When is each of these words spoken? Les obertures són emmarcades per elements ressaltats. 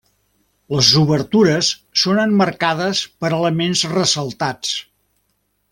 Les 0.77 0.87
obertures 1.01 1.69
són 2.05 2.23
emmarcades 2.23 3.03
per 3.21 3.31
elements 3.41 3.85
ressaltats. 3.95 4.77